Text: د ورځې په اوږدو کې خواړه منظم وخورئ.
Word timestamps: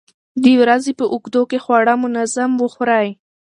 د 0.43 0.45
ورځې 0.61 0.91
په 0.99 1.05
اوږدو 1.13 1.41
کې 1.49 1.57
خواړه 1.63 1.93
منظم 2.03 2.51
وخورئ. 2.57 3.07